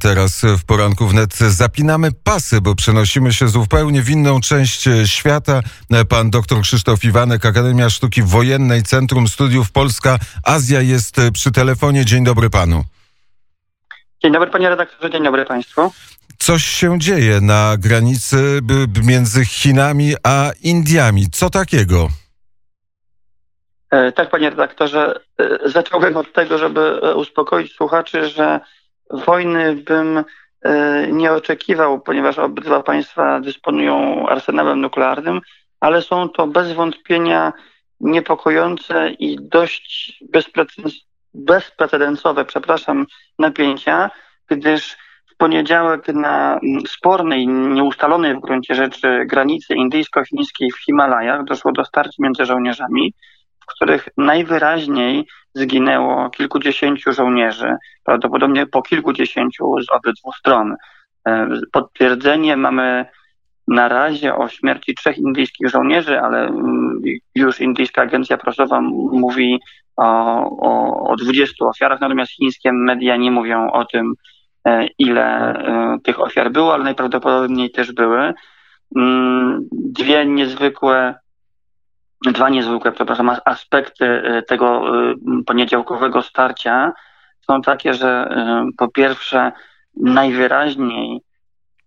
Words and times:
teraz 0.00 0.42
w 0.58 0.64
poranku 0.64 1.06
wnet 1.06 1.36
zapinamy 1.36 2.12
pasy, 2.24 2.60
bo 2.60 2.74
przenosimy 2.74 3.32
się 3.32 3.48
zupełnie 3.48 4.02
w 4.02 4.10
inną 4.10 4.40
część 4.40 4.84
świata. 5.06 5.60
Pan 6.08 6.30
dr 6.30 6.60
Krzysztof 6.60 7.04
Iwanek, 7.04 7.46
Akademia 7.46 7.90
Sztuki 7.90 8.22
Wojennej, 8.22 8.82
Centrum 8.82 9.28
Studiów 9.28 9.72
Polska. 9.72 10.18
Azja 10.44 10.80
jest 10.80 11.16
przy 11.32 11.52
telefonie. 11.52 12.04
Dzień 12.04 12.24
dobry 12.24 12.50
panu. 12.50 12.84
Dzień 14.22 14.32
dobry 14.32 14.50
panie 14.50 14.68
redaktorze, 14.68 15.10
dzień 15.10 15.24
dobry 15.24 15.44
państwu. 15.44 15.92
Coś 16.38 16.64
się 16.64 16.98
dzieje 16.98 17.40
na 17.40 17.76
granicy 17.78 18.60
między 19.04 19.44
Chinami 19.44 20.14
a 20.22 20.50
Indiami. 20.62 21.26
Co 21.32 21.50
takiego? 21.50 22.08
E, 23.90 24.12
tak, 24.12 24.30
panie 24.30 24.50
redaktorze, 24.50 25.20
e, 25.40 25.68
zacząłbym 25.68 26.16
od 26.16 26.32
tego, 26.32 26.58
żeby 26.58 26.80
e, 26.80 27.14
uspokoić 27.14 27.72
słuchaczy, 27.72 28.28
że 28.28 28.60
wojny 29.10 29.74
bym 29.74 30.24
nie 31.12 31.32
oczekiwał, 31.32 32.00
ponieważ 32.00 32.38
obydwa 32.38 32.82
państwa 32.82 33.40
dysponują 33.40 34.26
arsenałem 34.28 34.80
nuklearnym, 34.80 35.40
ale 35.80 36.02
są 36.02 36.28
to 36.28 36.46
bez 36.46 36.72
wątpienia 36.72 37.52
niepokojące 38.00 39.10
i 39.10 39.38
dość 39.40 40.22
bezprecedensowe, 41.34 42.44
przepraszam, 42.44 43.06
napięcia, 43.38 44.10
gdyż 44.48 44.96
w 45.26 45.36
poniedziałek 45.36 46.08
na 46.08 46.60
spornej, 46.88 47.48
nieustalonej 47.48 48.34
w 48.34 48.40
gruncie 48.40 48.74
rzeczy 48.74 49.24
granicy 49.26 49.74
indyjsko-chińskiej 49.74 50.70
w 50.70 50.84
Himalajach 50.84 51.44
doszło 51.44 51.72
do 51.72 51.84
starć 51.84 52.18
między 52.18 52.44
żołnierzami 52.44 53.14
w 53.70 53.74
których 53.74 54.08
najwyraźniej 54.16 55.26
zginęło 55.54 56.30
kilkudziesięciu 56.30 57.12
żołnierzy, 57.12 57.76
prawdopodobnie 58.04 58.66
po 58.66 58.82
kilkudziesięciu 58.82 59.82
z 59.82 59.90
obydwu 59.92 60.32
stron. 60.32 60.76
E, 61.28 61.48
potwierdzenie 61.72 62.56
mamy 62.56 63.06
na 63.68 63.88
razie 63.88 64.34
o 64.34 64.48
śmierci 64.48 64.94
trzech 64.94 65.18
indyjskich 65.18 65.68
żołnierzy, 65.68 66.20
ale 66.20 66.46
mm, 66.46 67.02
już 67.34 67.60
indyjska 67.60 68.02
agencja 68.02 68.38
prasowa 68.38 68.80
mówi 69.12 69.58
o, 69.96 70.06
o, 70.60 71.02
o 71.10 71.16
20 71.16 71.64
ofiarach, 71.64 72.00
natomiast 72.00 72.32
chińskie 72.32 72.72
media 72.72 73.16
nie 73.16 73.30
mówią 73.30 73.70
o 73.70 73.84
tym, 73.84 74.14
e, 74.64 74.86
ile 74.98 75.54
e, 75.54 75.98
tych 76.04 76.20
ofiar 76.20 76.52
było, 76.52 76.74
ale 76.74 76.84
najprawdopodobniej 76.84 77.70
też 77.70 77.92
były. 77.92 78.32
Mm, 78.96 79.68
dwie 79.72 80.26
niezwykłe 80.26 81.14
dwa 82.26 82.48
niezwykłe, 82.48 82.92
przepraszam, 82.92 83.30
aspekty 83.44 84.04
y, 84.04 84.42
tego 84.42 84.82
y, 85.10 85.14
poniedziałkowego 85.46 86.22
starcia 86.22 86.92
są 87.40 87.62
takie, 87.62 87.94
że 87.94 88.28
y, 88.68 88.76
po 88.76 88.88
pierwsze 88.88 89.52
najwyraźniej 89.96 91.20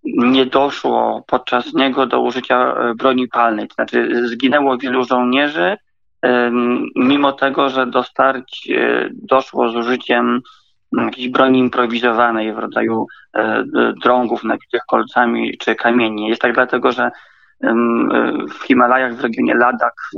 nie 0.06 0.46
doszło 0.46 1.24
podczas 1.28 1.74
niego 1.74 2.06
do 2.06 2.22
użycia 2.22 2.76
broni 2.96 3.28
palnej, 3.28 3.68
to 3.68 3.74
znaczy 3.74 4.28
zginęło 4.28 4.78
wielu 4.78 5.04
żołnierzy, 5.04 5.78
mimo 6.96 7.32
tego, 7.32 7.70
że 7.70 7.88
do 7.88 8.04
starć 8.04 8.72
doszło 9.12 9.70
z 9.70 9.76
użyciem 9.76 10.42
jakiejś 10.98 11.30
broni 11.30 11.60
improwizowanej 11.60 12.54
w 12.54 12.58
rodzaju 12.58 13.08
drągów 14.04 14.44
nabitych 14.44 14.82
kolcami 14.88 15.58
czy 15.58 15.76
kamieni. 15.76 16.28
Jest 16.28 16.42
tak 16.42 16.54
dlatego, 16.54 16.92
że 16.92 17.12
w 18.50 18.64
Himalajach, 18.68 19.16
w 19.16 19.22
regionie 19.22 19.56
Ladakh, 19.56 20.12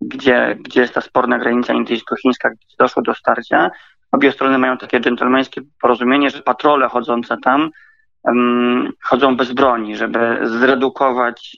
gdzie, 0.00 0.56
gdzie 0.60 0.80
jest 0.80 0.94
ta 0.94 1.00
sporna 1.00 1.38
granica 1.38 1.72
indyjsko-chińska, 1.72 2.50
gdzie 2.50 2.76
doszło 2.78 3.02
do 3.02 3.14
starcia. 3.14 3.70
Obie 4.12 4.32
strony 4.32 4.58
mają 4.58 4.78
takie 4.78 5.00
dżentelmeńskie 5.00 5.60
porozumienie, 5.80 6.30
że 6.30 6.42
patrole 6.42 6.88
chodzące 6.88 7.36
tam 7.44 7.70
chodzą 9.02 9.36
bez 9.36 9.52
broni, 9.52 9.96
żeby 9.96 10.38
zredukować 10.42 11.56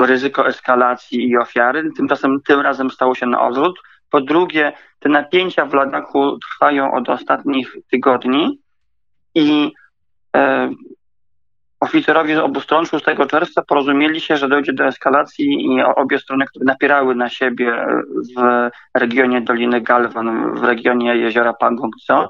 ryzyko 0.00 0.46
eskalacji 0.46 1.28
i 1.28 1.36
ofiary. 1.36 1.90
Tymczasem 1.96 2.40
tym 2.46 2.60
razem 2.60 2.90
stało 2.90 3.14
się 3.14 3.26
na 3.26 3.40
odwrót. 3.40 3.80
Po 4.10 4.20
drugie, 4.20 4.72
te 4.98 5.08
napięcia 5.08 5.66
w 5.66 5.74
Ladaku 5.74 6.38
trwają 6.38 6.92
od 6.92 7.08
ostatnich 7.08 7.76
tygodni 7.90 8.60
i 9.34 9.72
e, 10.36 10.70
Oficerowie 11.82 12.36
z 12.36 12.38
obu 12.38 12.60
stron 12.60 12.86
6 12.86 13.04
czerwca 13.28 13.62
porozumieli 13.62 14.20
się, 14.20 14.36
że 14.36 14.48
dojdzie 14.48 14.72
do 14.72 14.84
eskalacji 14.84 15.66
i 15.66 15.82
obie 15.82 16.18
strony, 16.18 16.46
które 16.46 16.64
napierały 16.64 17.14
na 17.14 17.28
siebie 17.28 17.86
w 18.36 18.68
regionie 18.94 19.40
Doliny 19.40 19.80
Galwan, 19.80 20.54
w 20.54 20.64
regionie 20.64 21.16
jeziora 21.16 21.52
Pangong-Tso, 21.52 22.28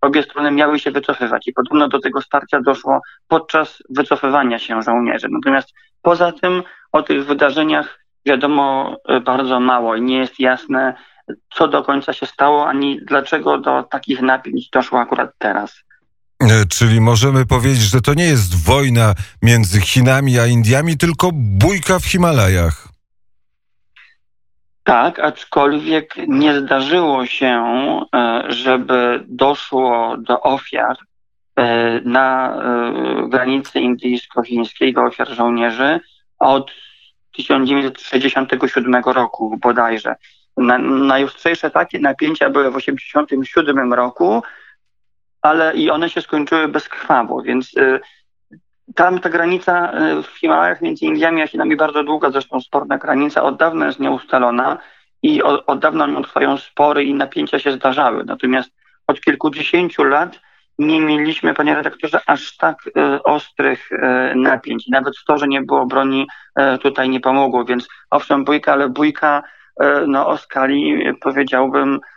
obie 0.00 0.22
strony 0.22 0.50
miały 0.50 0.78
się 0.78 0.90
wycofywać 0.90 1.48
i 1.48 1.52
podobno 1.52 1.88
do 1.88 2.00
tego 2.00 2.22
starcia 2.22 2.60
doszło 2.60 3.00
podczas 3.28 3.82
wycofywania 3.90 4.58
się 4.58 4.82
żołnierzy. 4.82 5.28
Natomiast 5.30 5.74
poza 6.02 6.32
tym 6.32 6.62
o 6.92 7.02
tych 7.02 7.26
wydarzeniach 7.26 7.98
wiadomo 8.26 8.96
e, 9.08 9.20
bardzo 9.20 9.60
mało 9.60 9.96
i 9.96 10.02
nie 10.02 10.18
jest 10.18 10.40
jasne, 10.40 10.94
co 11.54 11.68
do 11.68 11.82
końca 11.82 12.12
się 12.12 12.26
stało, 12.26 12.66
ani 12.66 13.00
dlaczego 13.04 13.58
do 13.58 13.82
takich 13.82 14.22
napięć 14.22 14.70
doszło 14.70 15.00
akurat 15.00 15.30
teraz. 15.38 15.84
E, 16.50 16.66
czyli 16.66 17.00
możemy 17.00 17.46
powiedzieć, 17.46 17.82
że 17.82 18.00
to 18.00 18.14
nie 18.14 18.24
jest 18.24 18.64
wojna 18.66 19.14
między 19.42 19.80
Chinami 19.80 20.38
a 20.38 20.46
Indiami, 20.46 20.98
tylko 20.98 21.30
bójka 21.32 21.98
w 21.98 22.04
Himalajach. 22.04 22.88
Tak, 24.84 25.18
aczkolwiek 25.18 26.14
nie 26.28 26.60
zdarzyło 26.60 27.26
się, 27.26 27.64
e, 28.14 28.42
żeby 28.48 29.24
doszło 29.28 30.16
do 30.18 30.40
ofiar 30.40 30.96
e, 31.56 32.00
na 32.00 32.58
granicy 33.28 33.80
indyjsko-chińskiej, 33.80 34.94
do 34.94 35.02
ofiar 35.02 35.28
żołnierzy 35.28 36.00
od 36.38 36.70
1967 37.32 39.02
roku 39.04 39.58
bodajże. 39.62 40.14
Na, 40.56 40.78
najostrzejsze 40.78 41.70
takie 41.70 41.98
napięcia 41.98 42.50
były 42.50 42.70
w 42.70 42.74
1987 42.74 43.92
roku, 43.92 44.42
ale 45.44 45.74
i 45.74 45.90
one 45.90 46.10
się 46.10 46.20
skończyły 46.20 46.68
bezkrwawo, 46.68 47.42
więc 47.42 47.76
y, 47.76 48.00
tam 48.94 49.18
ta 49.18 49.28
granica 49.28 49.92
y, 49.92 50.22
w 50.22 50.26
Himalajach 50.26 50.80
między 50.80 51.04
Indiami 51.04 51.42
a 51.42 51.46
Chinami 51.46 51.76
bardzo 51.76 52.04
długa, 52.04 52.30
zresztą 52.30 52.60
sporna 52.60 52.98
granica, 52.98 53.42
od 53.42 53.56
dawna 53.56 53.86
jest 53.86 54.00
nieustalona 54.00 54.78
i 55.22 55.42
od, 55.42 55.64
od 55.66 55.78
dawna 55.78 56.06
nią 56.06 56.22
trwają 56.22 56.56
spory 56.56 57.04
i 57.04 57.14
napięcia 57.14 57.58
się 57.58 57.72
zdarzały. 57.72 58.24
Natomiast 58.24 58.70
od 59.06 59.20
kilkudziesięciu 59.20 60.04
lat 60.04 60.40
nie 60.78 61.00
mieliśmy, 61.00 61.54
panie 61.54 61.74
redaktorze, 61.74 62.20
aż 62.26 62.56
tak 62.56 62.76
y, 62.86 63.22
ostrych 63.22 63.92
y, 63.92 63.98
napięć. 64.34 64.86
Nawet 64.88 65.14
to, 65.26 65.38
że 65.38 65.48
nie 65.48 65.62
było 65.62 65.86
broni, 65.86 66.26
y, 66.60 66.78
tutaj 66.78 67.08
nie 67.08 67.20
pomogło, 67.20 67.64
więc 67.64 67.88
owszem, 68.10 68.44
bójka, 68.44 68.72
ale 68.72 68.88
bójka 68.88 69.42
no, 70.06 70.28
o 70.28 70.38
skali, 70.38 71.02
powiedziałbym, 71.20 72.00
E, 72.00 72.13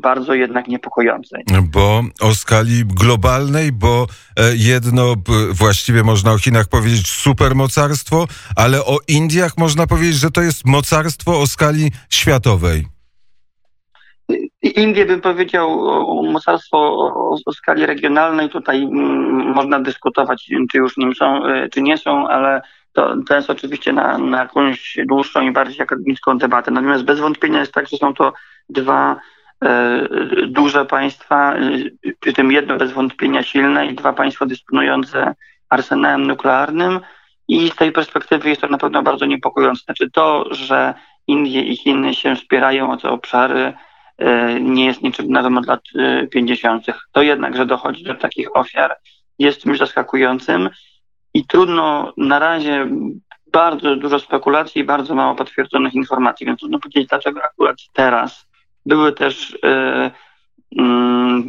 bardzo 0.00 0.34
jednak 0.34 0.68
niepokojącej. 0.68 1.44
Bo 1.62 2.02
o 2.20 2.34
skali 2.34 2.84
globalnej, 2.84 3.72
bo 3.72 4.06
e, 4.36 4.56
jedno 4.56 5.14
właściwie 5.50 6.02
można 6.02 6.32
o 6.32 6.38
Chinach 6.38 6.68
powiedzieć 6.68 7.08
supermocarstwo, 7.08 8.26
ale 8.56 8.84
o 8.84 8.98
Indiach 9.08 9.58
można 9.58 9.86
powiedzieć, 9.86 10.14
że 10.14 10.30
to 10.30 10.42
jest 10.42 10.66
mocarstwo 10.66 11.40
o 11.40 11.46
skali 11.46 11.90
światowej. 12.10 12.86
Indie 14.62 15.06
bym 15.06 15.20
powiedział 15.20 15.70
mocarstwo 16.32 16.78
o, 16.78 17.36
o 17.46 17.52
skali 17.52 17.86
regionalnej. 17.86 18.48
Tutaj 18.48 18.82
mm, 18.82 19.52
można 19.54 19.80
dyskutować, 19.80 20.50
czy 20.72 20.78
już 20.78 20.96
nim 20.96 21.14
są, 21.14 21.46
e, 21.46 21.68
czy 21.68 21.82
nie 21.82 21.98
są, 21.98 22.28
ale 22.28 22.62
to, 22.92 23.14
to 23.28 23.36
jest 23.36 23.50
oczywiście 23.50 23.92
na, 23.92 24.18
na 24.18 24.38
jakąś 24.38 24.98
dłuższą 25.08 25.40
i 25.40 25.52
bardziej 25.52 25.82
akademicką 25.82 26.38
debatę. 26.38 26.70
Natomiast 26.70 27.04
bez 27.04 27.20
wątpienia 27.20 27.60
jest 27.60 27.72
tak, 27.72 27.88
że 27.88 27.96
są 27.96 28.14
to 28.14 28.32
dwa 28.68 29.16
E, 29.16 29.39
duże 30.46 30.84
państwa, 30.84 31.54
e, 31.54 31.60
przy 32.20 32.32
tym 32.32 32.52
jedno 32.52 32.76
bez 32.76 32.92
wątpienia 32.92 33.42
silne 33.42 33.86
i 33.86 33.94
dwa 33.94 34.12
państwa 34.12 34.46
dysponujące 34.46 35.34
arsenałem 35.68 36.26
nuklearnym 36.26 37.00
i 37.48 37.68
z 37.68 37.76
tej 37.76 37.92
perspektywy 37.92 38.48
jest 38.48 38.60
to 38.60 38.68
na 38.68 38.78
pewno 38.78 39.02
bardzo 39.02 39.26
niepokojące. 39.26 39.84
Znaczy 39.84 40.10
to, 40.10 40.54
że 40.54 40.94
Indie 41.26 41.62
i 41.62 41.76
Chiny 41.76 42.14
się 42.14 42.36
wspierają 42.36 42.92
o 42.92 42.96
te 42.96 43.10
obszary 43.10 43.72
e, 44.18 44.60
nie 44.60 44.86
jest 44.86 45.02
niczym 45.02 45.28
nowym 45.28 45.58
od 45.58 45.66
lat 45.66 45.80
50. 46.30 46.86
To 47.12 47.22
jednak, 47.22 47.56
że 47.56 47.66
dochodzi 47.66 48.04
do 48.04 48.14
takich 48.14 48.56
ofiar 48.56 48.96
jest 49.38 49.62
czymś 49.62 49.78
zaskakującym 49.78 50.70
i 51.34 51.46
trudno 51.46 52.12
na 52.16 52.38
razie 52.38 52.86
bardzo 53.52 53.96
dużo 53.96 54.18
spekulacji 54.18 54.80
i 54.80 54.84
bardzo 54.84 55.14
mało 55.14 55.34
potwierdzonych 55.34 55.94
informacji, 55.94 56.46
więc 56.46 56.60
trudno 56.60 56.78
powiedzieć, 56.78 57.08
dlaczego 57.08 57.40
akurat 57.44 57.76
teraz 57.92 58.49
były 58.90 59.12
też 59.12 59.58
e, 59.64 60.10
mm, 60.78 61.44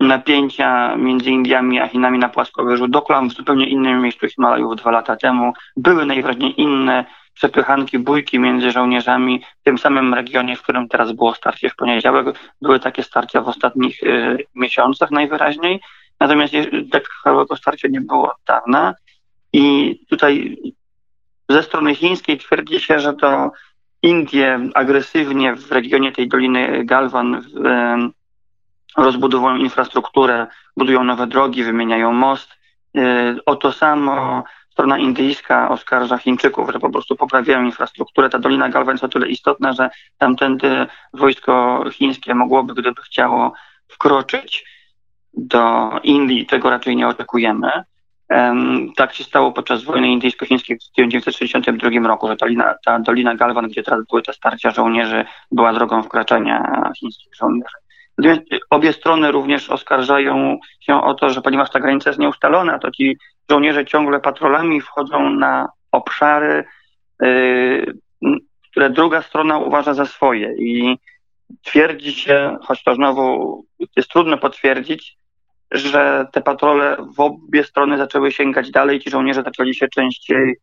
napięcia 0.00 0.96
między 0.96 1.30
Indiami 1.30 1.80
a 1.80 1.88
Chinami 1.88 2.18
na 2.18 2.28
płaskowyżu. 2.28 2.88
Doklam 2.88 3.30
w 3.30 3.32
zupełnie 3.32 3.66
innym 3.66 4.02
miejscu 4.02 4.28
Himalajów 4.28 4.76
dwa 4.76 4.90
lata 4.90 5.16
temu. 5.16 5.52
Były 5.76 6.06
najwyraźniej 6.06 6.60
inne 6.60 7.04
przepychanki, 7.34 7.98
bójki 7.98 8.38
między 8.38 8.70
żołnierzami 8.70 9.42
w 9.60 9.64
tym 9.64 9.78
samym 9.78 10.14
regionie, 10.14 10.56
w 10.56 10.62
którym 10.62 10.88
teraz 10.88 11.12
było 11.12 11.34
starcie 11.34 11.70
w 11.70 11.76
poniedziałek. 11.76 12.26
Były 12.62 12.80
takie 12.80 13.02
starcia 13.02 13.40
w 13.40 13.48
ostatnich 13.48 14.02
y, 14.02 14.38
miesiącach 14.54 15.10
najwyraźniej, 15.10 15.80
natomiast 16.20 16.54
tak 16.92 17.02
trwałego 17.02 17.56
starcia 17.56 17.88
nie 17.88 18.00
było 18.00 18.24
od 18.24 18.38
dawna. 18.46 18.94
I 19.52 19.96
tutaj 20.10 20.56
ze 21.48 21.62
strony 21.62 21.94
chińskiej 21.94 22.38
twierdzi 22.38 22.80
się, 22.80 22.98
że 22.98 23.12
to 23.14 23.52
Indie 24.02 24.58
agresywnie 24.74 25.56
w 25.56 25.72
regionie 25.72 26.12
tej 26.12 26.28
Doliny 26.28 26.84
Galwan 26.84 27.42
rozbudowują 28.96 29.56
infrastrukturę, 29.56 30.46
budują 30.76 31.04
nowe 31.04 31.26
drogi, 31.26 31.64
wymieniają 31.64 32.12
most. 32.12 32.52
Y, 32.96 33.00
o 33.46 33.56
to 33.56 33.72
samo 33.72 34.44
strona 34.70 34.98
indyjska 34.98 35.68
oskarża 35.68 36.18
Chińczyków, 36.18 36.70
że 36.72 36.80
po 36.80 36.90
prostu 36.90 37.16
poprawiają 37.16 37.64
infrastrukturę. 37.64 38.30
Ta 38.30 38.38
Dolina 38.38 38.68
Galwan 38.68 38.94
jest 38.94 39.04
o 39.04 39.08
tyle 39.08 39.28
istotna, 39.28 39.72
że 39.72 39.90
tamtędy 40.18 40.86
wojsko 41.12 41.84
chińskie 41.92 42.34
mogłoby, 42.34 42.74
gdyby 42.74 43.02
chciało, 43.02 43.52
wkroczyć 43.88 44.64
do 45.34 45.90
Indii. 46.02 46.46
Tego 46.46 46.70
raczej 46.70 46.96
nie 46.96 47.08
oczekujemy. 47.08 47.84
Tak 48.96 49.14
się 49.14 49.24
stało 49.24 49.52
podczas 49.52 49.84
wojny 49.84 50.08
indyjsko-chińskiej 50.08 50.76
w 50.76 50.78
1962 50.78 52.08
roku, 52.08 52.28
że 52.28 52.36
dolina, 52.36 52.74
ta 52.84 52.98
Dolina 52.98 53.34
Galwan, 53.34 53.68
gdzie 53.68 53.82
teraz 53.82 54.00
były 54.10 54.22
te 54.22 54.32
starcia 54.32 54.70
żołnierzy, 54.70 55.24
była 55.50 55.72
drogą 55.72 56.02
wkraczania 56.02 56.82
chińskich 56.98 57.34
żołnierzy. 57.34 57.76
Obie 58.70 58.92
strony 58.92 59.32
również 59.32 59.70
oskarżają 59.70 60.58
się 60.80 61.02
o 61.02 61.14
to, 61.14 61.30
że 61.30 61.42
ponieważ 61.42 61.70
ta 61.70 61.80
granica 61.80 62.10
jest 62.10 62.20
nieustalona, 62.20 62.78
to 62.78 62.90
ci 62.90 63.18
żołnierze 63.50 63.84
ciągle 63.84 64.20
patrolami 64.20 64.80
wchodzą 64.80 65.30
na 65.30 65.68
obszary, 65.92 66.64
yy, 67.22 67.94
które 68.70 68.90
druga 68.90 69.22
strona 69.22 69.58
uważa 69.58 69.94
za 69.94 70.06
swoje. 70.06 70.54
I 70.58 70.98
twierdzi 71.62 72.12
się, 72.12 72.56
choć 72.62 72.84
to 72.84 72.94
znowu 72.94 73.64
jest 73.96 74.10
trudno 74.10 74.38
potwierdzić, 74.38 75.16
że 75.72 76.26
te 76.32 76.40
patrole 76.40 76.96
w 77.16 77.20
obie 77.20 77.64
strony 77.64 77.98
zaczęły 77.98 78.32
sięgać 78.32 78.70
dalej, 78.70 79.00
ci 79.00 79.10
żołnierze 79.10 79.42
zaczęli 79.42 79.74
się 79.74 79.88
częściej 79.88 80.56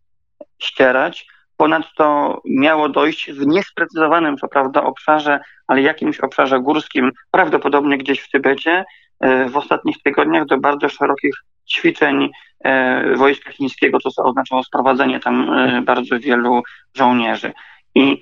ścierać. 0.60 1.28
Ponadto 1.58 2.42
miało 2.46 2.90
dojść 2.90 3.32
w 3.32 3.48
niesprecyzowanym, 3.48 4.38
co 4.38 4.48
prawda, 4.48 4.84
obszarze, 4.84 5.40
ale 5.68 5.82
jakimś 5.82 6.20
obszarze 6.20 6.60
górskim, 6.60 7.12
prawdopodobnie 7.32 7.98
gdzieś 7.98 8.20
w 8.20 8.30
Tybecie, 8.30 8.86
e, 9.20 9.50
w 9.50 9.58
ostatnich 9.58 10.02
tygodniach 10.04 10.46
do 10.46 10.58
bardzo 10.58 10.90
szerokich 10.90 11.36
ćwiczeń 11.70 12.30
e, 12.64 13.16
wojska 13.16 13.52
chińskiego, 13.52 14.00
co 14.00 14.24
oznaczało 14.24 14.64
sprowadzenie 14.64 15.20
tam 15.20 15.54
e, 15.54 15.82
bardzo 15.82 16.20
wielu 16.20 16.62
żołnierzy. 16.96 17.54
I 17.96 18.22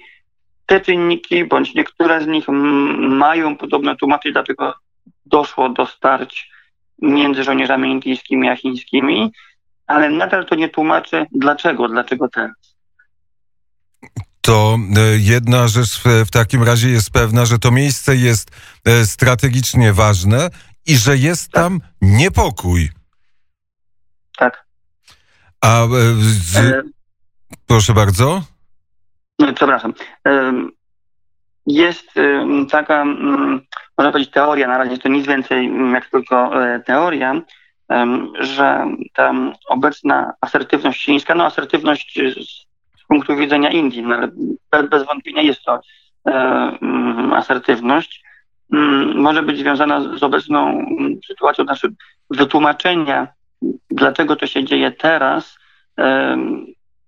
te 0.65 0.81
czynniki, 0.81 1.45
bądź 1.45 1.75
niektóre 1.75 2.21
z 2.21 2.27
nich 2.27 2.47
mają 2.99 3.57
podobne 3.57 3.95
tłumaczenia, 3.95 4.33
dlatego 4.33 4.73
doszło 5.25 5.69
do 5.69 5.85
starć 5.85 6.56
między 7.01 7.43
żołnierzami 7.43 7.91
indyjskimi 7.91 8.49
a 8.49 8.55
chińskimi, 8.55 9.31
ale 9.87 10.09
nadal 10.09 10.45
to 10.45 10.55
nie 10.55 10.69
tłumaczy 10.69 11.25
dlaczego, 11.31 11.87
dlaczego 11.87 12.29
teraz. 12.29 12.77
To 14.41 14.77
e, 14.97 15.17
jedna 15.17 15.67
rzecz 15.67 16.03
w 16.25 16.31
takim 16.31 16.63
razie 16.63 16.89
jest 16.89 17.11
pewna, 17.11 17.45
że 17.45 17.59
to 17.59 17.71
miejsce 17.71 18.15
jest 18.15 18.51
e, 18.85 19.05
strategicznie 19.05 19.93
ważne 19.93 20.49
i 20.85 20.97
że 20.97 21.17
jest 21.17 21.51
tak. 21.51 21.63
tam 21.63 21.79
niepokój. 22.01 22.89
Tak. 24.37 24.65
A 25.61 25.83
e, 25.83 25.87
z... 26.19 26.55
e... 26.55 26.81
proszę 27.65 27.93
bardzo. 27.93 28.43
Przepraszam 29.55 29.93
jest 31.67 32.11
taka, 32.71 33.05
można 33.97 34.11
powiedzieć, 34.11 34.33
teoria, 34.33 34.67
na 34.67 34.77
razie 34.77 34.97
to 34.97 35.09
nic 35.09 35.27
więcej 35.27 35.71
jak 35.93 36.09
tylko 36.09 36.65
e, 36.65 36.79
teoria, 36.79 37.41
że 38.39 38.87
ta 39.13 39.33
obecna 39.67 40.33
asertywność 40.41 41.05
chińska, 41.05 41.35
no 41.35 41.45
asertywność 41.45 42.19
z 42.97 43.07
punktu 43.07 43.35
widzenia 43.35 43.69
Indii, 43.69 44.01
no 44.01 44.15
ale 44.71 44.83
bez 44.83 45.05
wątpienia 45.05 45.41
jest 45.41 45.63
to 45.63 45.79
e, 46.27 46.77
asertywność, 47.33 48.23
może 49.15 49.43
być 49.43 49.57
związana 49.57 50.17
z 50.17 50.23
obecną 50.23 50.85
sytuacją, 51.27 51.65
znaczy 51.65 51.93
wytłumaczenia, 52.29 53.27
dlaczego 53.89 54.35
to 54.35 54.47
się 54.47 54.63
dzieje 54.63 54.91
teraz, 54.91 55.57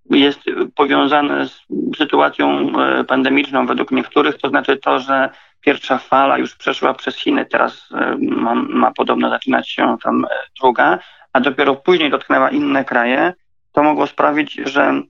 jest 0.09 0.39
powiązane 0.75 1.47
z 1.47 1.61
sytuacją 1.97 2.71
e, 2.79 3.03
pandemiczną 3.03 3.65
według 3.65 3.91
niektórych, 3.91 4.37
to 4.37 4.49
znaczy 4.49 4.77
to, 4.77 4.99
że 4.99 5.29
pierwsza 5.61 5.97
fala 5.97 6.37
już 6.37 6.55
przeszła 6.55 6.93
przez 6.93 7.15
Chiny, 7.15 7.45
teraz 7.45 7.89
e, 7.93 8.17
ma, 8.19 8.55
ma 8.55 8.91
podobno 8.91 9.29
zaczynać 9.29 9.69
się 9.69 9.97
tam 10.03 10.25
e, 10.25 10.27
druga, 10.61 10.99
a 11.33 11.39
dopiero 11.39 11.75
później 11.75 12.09
dotknęła 12.09 12.49
inne 12.49 12.85
kraje, 12.85 13.33
to 13.71 13.83
mogło 13.83 14.07
sprawić, 14.07 14.53
że 14.65 15.01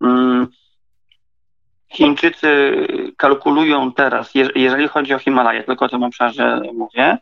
mm, 0.00 0.46
Chińczycy 1.92 2.74
kalkulują 3.16 3.92
teraz, 3.92 4.32
jeżeli 4.54 4.88
chodzi 4.88 5.14
o 5.14 5.18
Himalaje, 5.18 5.62
tylko 5.62 5.84
o 5.84 5.88
tym 5.88 6.02
obszarze 6.02 6.60
mówię, 6.74 7.18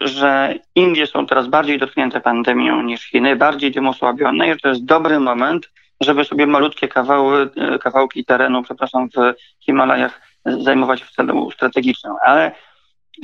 że 0.00 0.54
Indie 0.74 1.06
są 1.06 1.26
teraz 1.26 1.46
bardziej 1.46 1.78
dotknięte 1.78 2.20
pandemią 2.20 2.82
niż 2.82 3.02
Chiny, 3.04 3.36
bardziej 3.36 3.72
tym 3.72 3.88
osłabione 3.88 4.48
i 4.48 4.50
że 4.50 4.56
to 4.56 4.68
jest 4.68 4.84
dobry 4.84 5.20
moment, 5.20 5.70
żeby 6.00 6.24
sobie 6.24 6.46
malutkie 6.46 6.88
kawały, 6.88 7.50
e, 7.56 7.78
kawałki 7.78 8.24
terenu, 8.24 8.62
przepraszam, 8.62 9.08
w 9.08 9.34
Himalajach 9.64 10.20
zajmować 10.44 11.02
w 11.02 11.10
celu 11.10 11.50
strategicznym. 11.50 12.12
Ale 12.24 12.52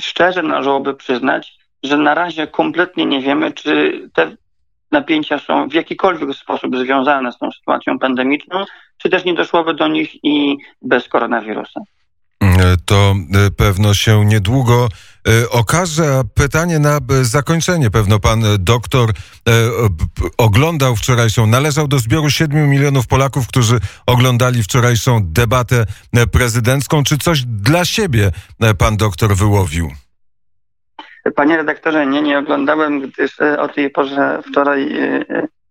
szczerze 0.00 0.42
należałoby 0.42 0.94
przyznać, 0.94 1.58
że 1.82 1.96
na 1.96 2.14
razie 2.14 2.46
kompletnie 2.46 3.06
nie 3.06 3.20
wiemy, 3.20 3.52
czy 3.52 4.00
te 4.14 4.36
napięcia 4.92 5.38
są 5.38 5.68
w 5.68 5.74
jakikolwiek 5.74 6.34
sposób 6.34 6.76
związane 6.76 7.32
z 7.32 7.38
tą 7.38 7.50
sytuacją 7.50 7.98
pandemiczną, 7.98 8.64
czy 8.96 9.10
też 9.10 9.24
nie 9.24 9.34
doszłoby 9.34 9.74
do 9.74 9.88
nich 9.88 10.24
i 10.24 10.56
bez 10.82 11.08
koronawirusa. 11.08 11.80
To 12.84 13.14
e, 13.46 13.50
pewno 13.50 13.94
się 13.94 14.24
niedługo 14.24 14.88
e, 15.28 15.50
okaże. 15.50 16.20
Pytanie 16.34 16.78
na 16.78 16.98
zakończenie. 17.22 17.90
Pewno 17.90 18.18
pan 18.18 18.42
doktor 18.58 19.10
e, 19.10 19.12
oglądał 20.38 20.96
wczorajszą, 20.96 21.46
należał 21.46 21.88
do 21.88 21.98
zbioru 21.98 22.30
7 22.30 22.70
milionów 22.70 23.06
Polaków, 23.06 23.48
którzy 23.48 23.78
oglądali 24.06 24.62
wczorajszą 24.62 25.20
debatę 25.22 25.84
prezydencką. 26.32 27.04
Czy 27.04 27.18
coś 27.18 27.42
dla 27.42 27.84
siebie 27.84 28.30
pan 28.78 28.96
doktor 28.96 29.36
wyłowił? 29.36 29.90
Panie 31.36 31.56
redaktorze, 31.56 32.06
nie, 32.06 32.22
nie 32.22 32.38
oglądałem, 32.38 33.00
gdyż 33.00 33.40
o 33.58 33.68
tej 33.68 33.90
porze 33.90 34.42
wczoraj 34.50 34.88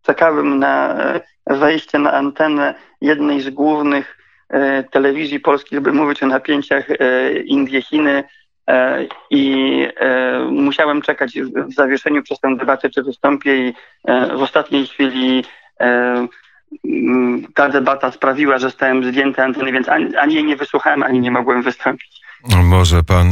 czekałem 0.02 0.60
na 0.60 0.96
wejście 1.48 2.00
na 2.00 2.14
antenę 2.14 2.76
jednej 3.02 3.42
z 3.42 3.50
głównych 3.50 4.21
E, 4.21 4.21
telewizji 4.92 5.40
polskiej, 5.40 5.82
by 5.82 5.94
mówić 5.94 6.24
o 6.24 6.28
napięciach 6.28 6.92
e, 6.92 6.96
Indie-Chiny 7.34 8.24
e, 8.68 9.06
i 9.30 9.88
musiałem 10.52 11.02
czekać 11.02 11.40
w 11.42 11.74
zawieszeniu 11.74 12.24
przez 12.24 12.40
tę 12.40 12.56
debatę, 12.58 12.90
czy 12.90 13.04
wystąpię 13.04 13.68
i 13.68 13.74
w 14.38 14.42
ostatniej 14.42 14.88
chwili 14.88 15.44
ta 17.56 17.70
debata 17.70 18.12
sprawiła, 18.12 18.58
że 18.58 18.72
stałem 18.72 19.12
zdjęty 19.12 19.44
anteny, 19.44 19.72
więc 19.72 19.90
ani, 19.90 20.16
ani 20.16 20.36
jej 20.36 20.44
nie 20.44 20.56
wysłuchałem, 20.56 21.04
ani 21.04 21.20
nie 21.20 21.32
mogłem 21.32 21.64
wystąpić. 21.64 22.22
Może 22.64 23.04
pan 23.04 23.28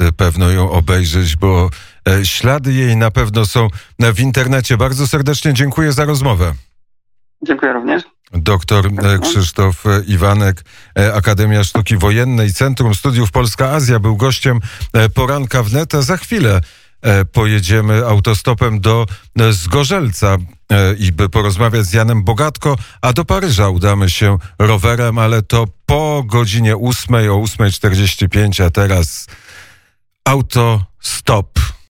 e, 0.00 0.12
pewno 0.16 0.50
ją 0.50 0.70
obejrzeć, 0.70 1.36
bo 1.36 1.68
e, 2.08 2.24
ślady 2.24 2.72
jej 2.72 2.96
na 2.96 3.10
pewno 3.10 3.46
są 3.46 3.68
w 3.98 4.20
internecie. 4.20 4.76
Bardzo 4.76 5.06
serdecznie 5.06 5.52
dziękuję 5.54 5.92
za 5.92 6.04
rozmowę. 6.04 6.52
Dziękuję 7.42 7.72
również. 7.72 8.15
Doktor 8.32 8.86
e, 8.86 9.18
Krzysztof 9.18 9.86
e, 9.86 10.02
Iwanek, 10.06 10.64
e, 10.98 11.14
Akademia 11.14 11.64
Sztuki 11.64 11.96
Wojennej, 11.96 12.52
Centrum 12.52 12.94
Studiów 12.94 13.30
Polska-Azja, 13.30 14.00
był 14.00 14.16
gościem 14.16 14.60
poranka 15.14 15.62
wnet. 15.62 15.94
A 15.94 16.02
za 16.02 16.16
chwilę 16.16 16.60
pojedziemy 17.32 18.06
autostopem 18.06 18.80
do 18.80 19.06
Zgorzelca 19.50 20.36
i 20.98 21.12
by 21.12 21.28
porozmawiać 21.28 21.86
z 21.86 21.92
Janem 21.92 22.24
Bogatko, 22.24 22.76
a 23.00 23.12
do 23.12 23.24
Paryża 23.24 23.68
udamy 23.68 24.10
się 24.10 24.38
rowerem, 24.58 25.18
ale 25.18 25.42
to 25.42 25.66
po 25.86 26.22
godzinie 26.26 26.76
8 26.76 27.14
o 27.14 27.18
8.45, 27.18 28.64
a 28.64 28.70
teraz 28.70 29.26
autostop. 30.24 31.75